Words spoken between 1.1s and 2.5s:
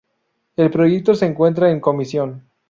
se encuentra en comisión.